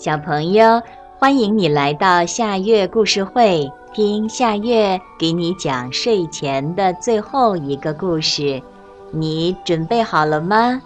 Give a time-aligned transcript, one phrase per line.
[0.00, 0.80] 小朋友，
[1.18, 8.62] 欢迎你来到夏月故事会，听夏月给你讲睡前的最后一个故事。
[9.12, 10.80] 你准备好了吗？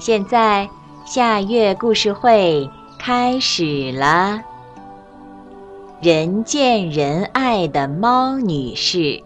[0.00, 0.68] 现在
[1.04, 2.68] 夏月故事会
[2.98, 4.42] 开始了。
[6.02, 9.22] 人见人爱的猫女士，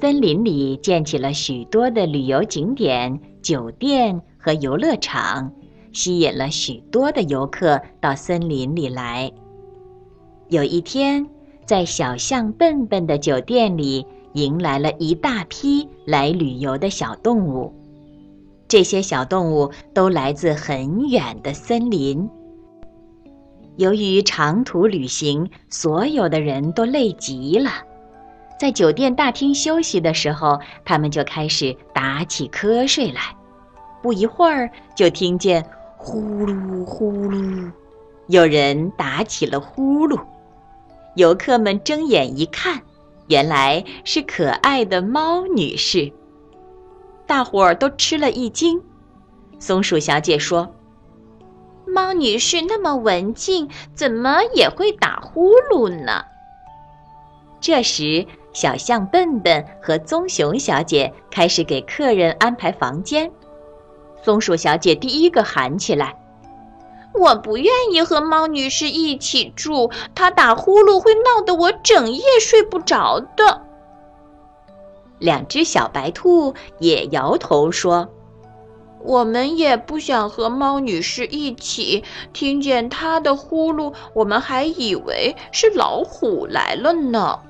[0.00, 5.50] 森林里建起了许多的旅游景点、酒店和游乐场。
[5.94, 9.32] 吸引了许多的游客到森林里来。
[10.48, 11.26] 有一天，
[11.64, 17.72] 在小象笨笨的酒店里，迎来了一大批来旅游的小动物。
[18.68, 22.28] 这些小动物都来自很远的森林。
[23.76, 27.70] 由于长途旅行，所有的人都累极了。
[28.58, 33.20] 在酒店大厅休息的时候，他们就开始打起瞌睡来。
[34.02, 35.64] 不一会儿，就听见。
[36.04, 37.72] 呼噜呼噜，
[38.26, 40.20] 有人打起了呼噜。
[41.16, 42.82] 游客们睁眼一看，
[43.28, 46.12] 原来是可爱的猫女士。
[47.26, 48.82] 大伙儿都吃了一惊。
[49.58, 50.74] 松鼠小姐说
[51.88, 56.22] ：“猫女士那么文静，怎么也会打呼噜呢？”
[57.62, 63.32] 这时，小象笨笨和棕熊小姐开始给客人安排房间。
[64.24, 66.16] 松鼠小姐第一个喊起来
[67.12, 73.60] ：“我不愿意和猫女士一起住，她打呼噜会闹得我整夜睡不着的。”
[75.20, 78.08] 两只小白兔也摇头说
[79.04, 82.02] ：“我们也不想和猫女士一起，
[82.32, 87.40] 听见她的呼噜，我们还以为是老虎来了呢。”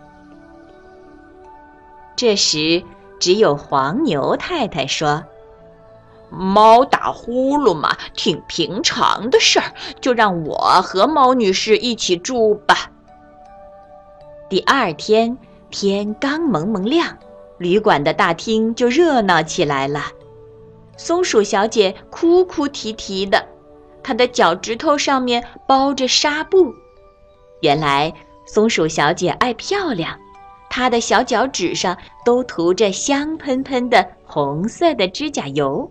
[2.17, 2.83] 这时，
[3.21, 5.23] 只有黄牛太太说。
[6.35, 12.91] 猫打呼噜嘛，挺平常的事儿，就让我和猫女士一起住吧。
[14.49, 15.39] 第二天
[15.71, 17.19] 天刚蒙蒙亮，
[17.59, 20.03] 旅馆的大厅就热闹起来了。
[20.97, 23.49] 松鼠小姐哭哭啼啼的，
[24.03, 26.73] 她的脚趾头上面包着纱布。
[27.63, 28.13] 原来
[28.47, 30.17] 松鼠小姐爱漂亮，
[30.71, 35.91] 她的小脚趾上都涂着香喷喷的红色的指甲油。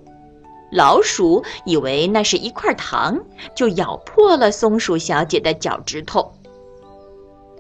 [0.74, 3.20] 老鼠以为那是一块糖，
[3.56, 6.34] 就咬破了松鼠小姐的脚趾头。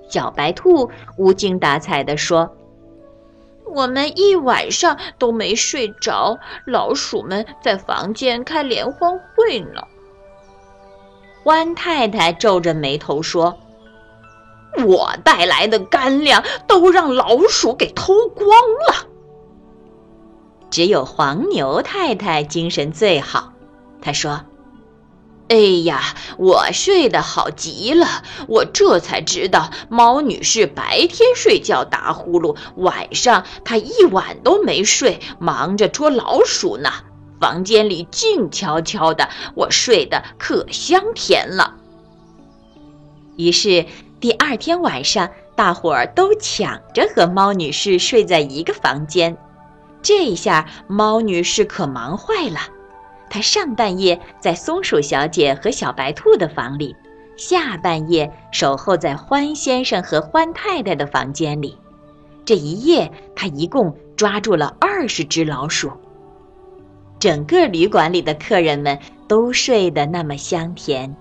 [0.10, 2.56] 小白兔无精打采地说
[3.66, 9.82] ：“我们一晚上都没睡着，老鼠们在房间开联欢会呢。”
[11.44, 13.58] 欢太太皱着眉头说
[14.88, 18.48] ：“我带来的干粮都让老鼠给偷光
[18.88, 19.08] 了。”
[20.74, 23.54] 只有黄牛太太精神最好，
[24.02, 24.42] 她说
[25.48, 26.02] ：“哎呀，
[26.40, 36.90] 我睡得好极了，我这才知道猫女士白天睡觉打呼噜，晚上她一晚都没睡，忙着捉老鼠呢。
[37.40, 41.76] 房间里静悄悄的，我睡得可香甜了。”
[43.38, 43.86] 于是
[44.20, 49.38] 第二天晚上，大伙儿都抢着和猫女士睡在一个房间。
[50.04, 52.60] 这一下猫女士可忙坏了，
[53.30, 56.96] 她上半夜在松鼠小姐和小白兔的房里，
[57.38, 61.78] 下半夜守候在欢先生和欢太太的房间里。
[62.46, 65.90] 这一夜，她一共抓住了二十只老鼠。
[67.18, 69.00] 整个旅馆里的客人们
[69.30, 71.16] 都睡得那么香甜。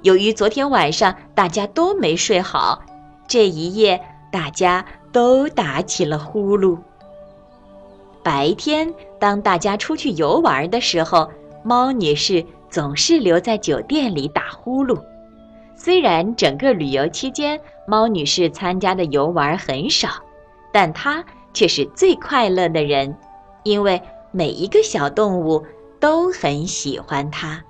[0.00, 2.82] 由于昨天晚上大家都没睡好，
[3.28, 4.00] 这一夜
[4.32, 6.78] 大家都打起了呼噜。
[8.24, 11.30] 白天，当大家出去游玩的时候，
[11.62, 14.98] 猫女士总是留在酒店里打呼噜。
[15.76, 20.08] 虽然整个旅游期间，猫女士参加的游玩很少，
[20.72, 23.14] 但她却是最快乐的人，
[23.62, 24.00] 因为
[24.32, 25.62] 每一个小动物
[26.00, 27.62] 都很喜欢她。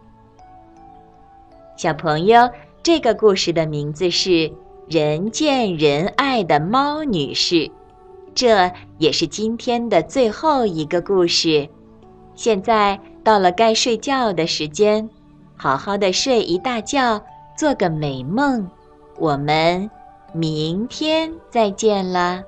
[1.77, 2.49] 小朋友，
[2.81, 4.31] 这个故事的名字是
[4.89, 7.55] 《人见人爱的猫女士》。
[8.35, 11.69] 这也是今天的最后一个故事，
[12.35, 15.09] 现在到了该睡觉的时间，
[15.57, 17.23] 好好的睡一大觉，
[17.57, 18.69] 做个美梦。
[19.19, 19.89] 我们
[20.33, 22.43] 明天再见了，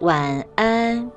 [0.00, 1.08] 晚安。